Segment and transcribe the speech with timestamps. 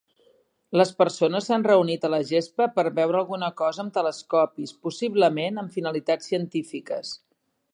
[0.79, 5.77] Les persones s'han reunit a la gespa per veure alguna cosa amb telescopis, possiblement amb
[5.77, 7.17] finalitats científiques.